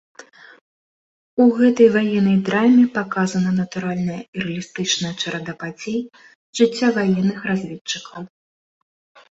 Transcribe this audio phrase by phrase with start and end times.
[1.43, 6.11] У гэтай ваеннай драме паказана натуральная рэалістычная чарада падзей з
[6.63, 8.21] жыцця ваенных разведчыкаў.